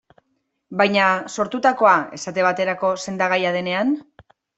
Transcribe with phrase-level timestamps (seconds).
[0.79, 3.93] Baina, sortutakoa, esate baterako, sendagaia denean?